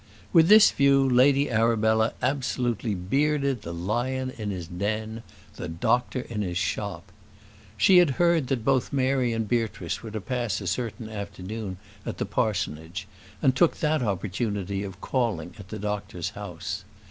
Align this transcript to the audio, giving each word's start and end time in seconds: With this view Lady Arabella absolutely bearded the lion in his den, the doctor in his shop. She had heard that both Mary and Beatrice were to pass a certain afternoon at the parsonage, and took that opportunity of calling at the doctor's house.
With 0.33 0.47
this 0.47 0.71
view 0.71 1.07
Lady 1.07 1.47
Arabella 1.47 2.13
absolutely 2.23 2.95
bearded 2.95 3.61
the 3.61 3.71
lion 3.71 4.31
in 4.35 4.49
his 4.49 4.65
den, 4.67 5.21
the 5.57 5.67
doctor 5.67 6.21
in 6.21 6.41
his 6.41 6.57
shop. 6.57 7.11
She 7.77 7.99
had 7.99 8.09
heard 8.17 8.47
that 8.47 8.65
both 8.65 8.91
Mary 8.91 9.31
and 9.31 9.47
Beatrice 9.47 10.01
were 10.01 10.09
to 10.09 10.19
pass 10.19 10.59
a 10.59 10.65
certain 10.65 11.07
afternoon 11.07 11.77
at 12.03 12.17
the 12.17 12.25
parsonage, 12.25 13.07
and 13.43 13.55
took 13.55 13.77
that 13.77 14.01
opportunity 14.01 14.81
of 14.83 15.01
calling 15.01 15.53
at 15.59 15.67
the 15.67 15.77
doctor's 15.77 16.31
house. 16.31 16.83